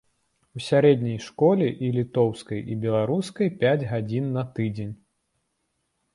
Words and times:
У 0.59 0.61
сярэдняй 0.67 1.19
школе 1.25 1.67
і 1.87 1.91
літоўскай, 1.97 2.59
і 2.73 2.79
беларускай 2.87 3.53
пяць 3.61 3.83
гадзін 3.91 4.25
на 4.41 4.47
тыдзень. 4.59 4.93